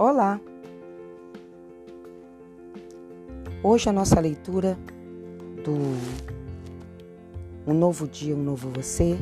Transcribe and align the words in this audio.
Olá! 0.00 0.40
Hoje 3.64 3.88
a 3.88 3.92
nossa 3.92 4.20
leitura 4.20 4.78
do 5.64 5.74
Um 7.66 7.74
Novo 7.74 8.06
Dia, 8.06 8.36
Um 8.36 8.44
Novo 8.44 8.70
Você 8.76 9.18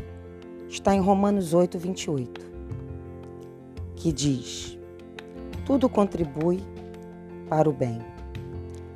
está 0.68 0.94
em 0.94 1.00
Romanos 1.00 1.54
8, 1.54 1.78
28, 1.78 2.40
que 3.94 4.12
diz: 4.12 4.78
Tudo 5.64 5.88
contribui 5.88 6.62
para 7.48 7.70
o 7.70 7.72
bem. 7.72 7.98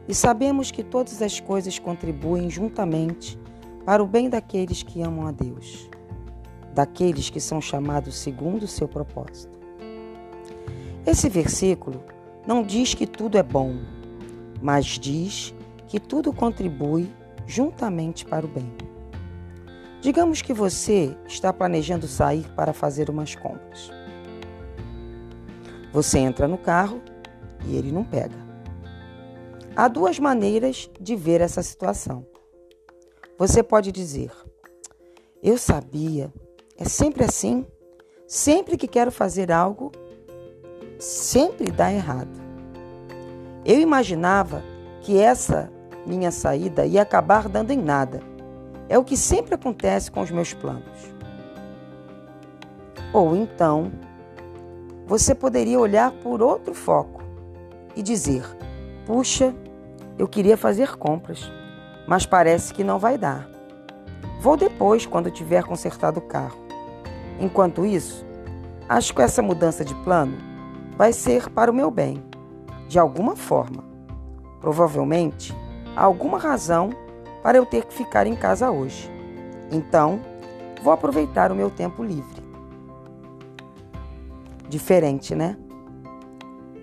E 0.06 0.14
sabemos 0.14 0.70
que 0.70 0.84
todas 0.84 1.22
as 1.22 1.40
coisas 1.40 1.78
contribuem 1.78 2.50
juntamente 2.50 3.38
para 3.86 4.02
o 4.02 4.06
bem 4.06 4.28
daqueles 4.28 4.82
que 4.82 5.00
amam 5.00 5.26
a 5.26 5.32
Deus, 5.32 5.88
daqueles 6.74 7.30
que 7.30 7.40
são 7.40 7.58
chamados 7.58 8.18
segundo 8.18 8.64
o 8.64 8.68
seu 8.68 8.86
propósito. 8.86 9.59
Esse 11.06 11.28
versículo 11.28 12.02
não 12.46 12.62
diz 12.62 12.94
que 12.94 13.06
tudo 13.06 13.38
é 13.38 13.42
bom, 13.42 13.74
mas 14.60 14.86
diz 14.86 15.54
que 15.88 15.98
tudo 15.98 16.32
contribui 16.32 17.10
juntamente 17.46 18.24
para 18.24 18.44
o 18.44 18.48
bem. 18.48 18.70
Digamos 20.00 20.40
que 20.40 20.52
você 20.52 21.16
está 21.26 21.52
planejando 21.52 22.06
sair 22.06 22.46
para 22.54 22.72
fazer 22.72 23.10
umas 23.10 23.34
compras. 23.34 23.90
Você 25.92 26.18
entra 26.18 26.46
no 26.46 26.56
carro 26.56 27.02
e 27.66 27.76
ele 27.76 27.90
não 27.90 28.04
pega. 28.04 28.36
Há 29.74 29.88
duas 29.88 30.18
maneiras 30.18 30.90
de 31.00 31.16
ver 31.16 31.40
essa 31.40 31.62
situação. 31.62 32.26
Você 33.38 33.62
pode 33.62 33.90
dizer: 33.90 34.30
Eu 35.42 35.58
sabia, 35.58 36.32
é 36.78 36.84
sempre 36.84 37.24
assim. 37.24 37.66
Sempre 38.26 38.76
que 38.76 38.86
quero 38.86 39.10
fazer 39.10 39.50
algo, 39.50 39.90
sempre 41.00 41.70
dá 41.70 41.92
errado. 41.92 42.40
Eu 43.64 43.80
imaginava 43.80 44.62
que 45.00 45.18
essa 45.18 45.70
minha 46.06 46.30
saída 46.30 46.86
ia 46.86 47.02
acabar 47.02 47.48
dando 47.48 47.70
em 47.70 47.78
nada. 47.78 48.20
É 48.88 48.98
o 48.98 49.04
que 49.04 49.16
sempre 49.16 49.54
acontece 49.54 50.10
com 50.10 50.20
os 50.20 50.30
meus 50.30 50.52
planos. 50.52 51.14
Ou 53.12 53.34
então, 53.36 53.90
você 55.06 55.34
poderia 55.34 55.78
olhar 55.78 56.12
por 56.12 56.42
outro 56.42 56.74
foco 56.74 57.22
e 57.96 58.02
dizer: 58.02 58.44
Puxa, 59.06 59.54
eu 60.18 60.28
queria 60.28 60.56
fazer 60.56 60.96
compras, 60.96 61.50
mas 62.06 62.26
parece 62.26 62.74
que 62.74 62.84
não 62.84 62.98
vai 62.98 63.16
dar. 63.16 63.48
Vou 64.40 64.56
depois, 64.56 65.06
quando 65.06 65.30
tiver 65.30 65.64
consertado 65.64 66.18
o 66.18 66.22
carro. 66.22 66.58
Enquanto 67.38 67.86
isso, 67.86 68.24
acho 68.88 69.14
que 69.14 69.22
essa 69.22 69.42
mudança 69.42 69.84
de 69.84 69.94
plano 69.96 70.49
vai 71.00 71.14
ser 71.14 71.48
para 71.48 71.70
o 71.70 71.74
meu 71.74 71.90
bem, 71.90 72.22
de 72.86 72.98
alguma 72.98 73.34
forma. 73.34 73.82
Provavelmente, 74.60 75.50
há 75.96 76.04
alguma 76.04 76.36
razão 76.36 76.90
para 77.42 77.56
eu 77.56 77.64
ter 77.64 77.86
que 77.86 77.94
ficar 77.94 78.26
em 78.26 78.36
casa 78.36 78.70
hoje. 78.70 79.10
Então, 79.72 80.20
vou 80.82 80.92
aproveitar 80.92 81.50
o 81.50 81.54
meu 81.54 81.70
tempo 81.70 82.04
livre. 82.04 82.42
Diferente, 84.68 85.34
né? 85.34 85.56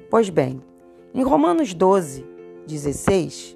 Pois 0.09 0.31
bem, 0.31 0.63
em 1.13 1.21
Romanos 1.21 1.75
12, 1.75 2.25
16, 2.65 3.55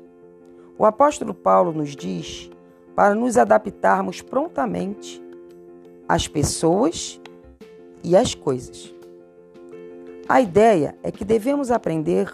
o 0.77 0.85
apóstolo 0.85 1.33
Paulo 1.33 1.71
nos 1.71 1.95
diz 1.95 2.51
para 2.95 3.15
nos 3.15 3.35
adaptarmos 3.35 4.21
prontamente 4.21 5.19
às 6.07 6.27
pessoas 6.27 7.19
e 8.03 8.15
às 8.15 8.35
coisas. 8.35 9.00
A 10.31 10.39
ideia 10.39 10.95
é 11.03 11.11
que 11.11 11.25
devemos 11.25 11.71
aprender 11.71 12.33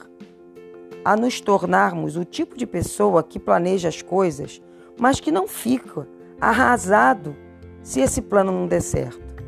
a 1.03 1.15
nos 1.15 1.41
tornarmos 1.41 2.15
o 2.15 2.23
tipo 2.23 2.55
de 2.55 2.67
pessoa 2.67 3.23
que 3.23 3.39
planeja 3.39 3.89
as 3.89 4.03
coisas, 4.03 4.61
mas 4.99 5.19
que 5.19 5.31
não 5.31 5.47
fica 5.47 6.07
arrasado 6.39 7.35
se 7.81 7.99
esse 7.99 8.21
plano 8.21 8.51
não 8.51 8.67
der 8.67 8.83
certo. 8.83 9.43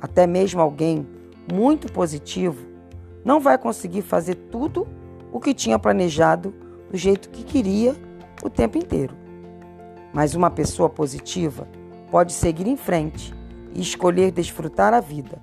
Até 0.00 0.26
mesmo 0.26 0.60
alguém 0.60 1.06
muito 1.52 1.86
positivo 1.92 2.66
não 3.24 3.38
vai 3.38 3.56
conseguir 3.56 4.02
fazer 4.02 4.34
tudo 4.50 4.84
o 5.30 5.38
que 5.38 5.54
tinha 5.54 5.78
planejado 5.78 6.52
do 6.90 6.96
jeito 6.96 7.30
que 7.30 7.44
queria 7.44 7.94
o 8.42 8.50
tempo 8.50 8.76
inteiro. 8.76 9.14
Mas 10.12 10.34
uma 10.34 10.50
pessoa 10.50 10.90
positiva 10.90 11.68
pode 12.10 12.32
seguir 12.32 12.66
em 12.66 12.76
frente 12.76 13.32
e 13.72 13.80
escolher 13.80 14.32
desfrutar 14.32 14.92
a 14.92 14.98
vida, 14.98 15.40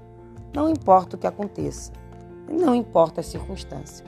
não 0.54 0.70
importa 0.70 1.16
o 1.16 1.20
que 1.20 1.26
aconteça 1.26 1.98
não 2.52 2.74
importa 2.74 3.22
a 3.22 3.24
circunstância. 3.24 4.06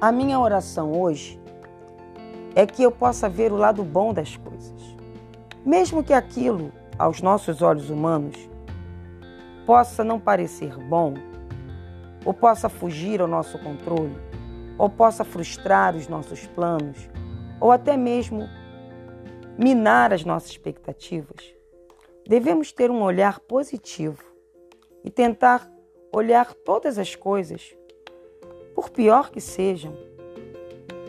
A 0.00 0.12
minha 0.12 0.38
oração 0.38 0.92
hoje 0.92 1.40
é 2.54 2.66
que 2.66 2.82
eu 2.82 2.92
possa 2.92 3.28
ver 3.28 3.52
o 3.52 3.56
lado 3.56 3.82
bom 3.82 4.12
das 4.12 4.36
coisas. 4.36 4.96
Mesmo 5.64 6.04
que 6.04 6.12
aquilo, 6.12 6.72
aos 6.98 7.20
nossos 7.20 7.62
olhos 7.62 7.90
humanos, 7.90 8.36
possa 9.66 10.04
não 10.04 10.20
parecer 10.20 10.76
bom, 10.76 11.14
ou 12.24 12.32
possa 12.32 12.68
fugir 12.68 13.20
ao 13.20 13.26
nosso 13.26 13.58
controle, 13.58 14.16
ou 14.78 14.88
possa 14.88 15.24
frustrar 15.24 15.96
os 15.96 16.06
nossos 16.06 16.46
planos, 16.46 17.08
ou 17.60 17.72
até 17.72 17.96
mesmo 17.96 18.48
minar 19.58 20.12
as 20.12 20.24
nossas 20.24 20.50
expectativas, 20.50 21.54
devemos 22.26 22.72
ter 22.72 22.90
um 22.90 23.02
olhar 23.02 23.40
positivo 23.40 24.22
e 25.04 25.10
tentar 25.10 25.70
olhar 26.14 26.54
todas 26.54 26.96
as 26.96 27.16
coisas, 27.16 27.74
por 28.72 28.88
pior 28.88 29.30
que 29.30 29.40
sejam, 29.40 29.92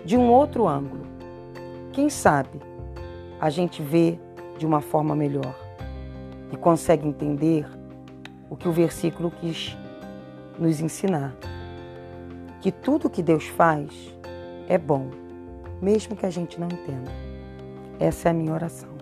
de 0.03 0.17
um 0.17 0.31
outro 0.31 0.67
ângulo. 0.67 1.05
Quem 1.93 2.09
sabe 2.09 2.59
a 3.39 3.51
gente 3.51 3.83
vê 3.83 4.17
de 4.57 4.65
uma 4.65 4.81
forma 4.81 5.15
melhor 5.15 5.55
e 6.51 6.57
consegue 6.57 7.07
entender 7.07 7.67
o 8.49 8.55
que 8.55 8.67
o 8.67 8.71
versículo 8.71 9.29
quis 9.29 9.77
nos 10.57 10.81
ensinar. 10.81 11.35
Que 12.59 12.71
tudo 12.71 13.09
que 13.09 13.21
Deus 13.21 13.45
faz 13.45 13.91
é 14.67 14.77
bom, 14.77 15.11
mesmo 15.79 16.15
que 16.15 16.25
a 16.25 16.31
gente 16.31 16.59
não 16.59 16.67
entenda. 16.67 17.11
Essa 17.99 18.29
é 18.29 18.31
a 18.31 18.33
minha 18.33 18.53
oração. 18.53 18.94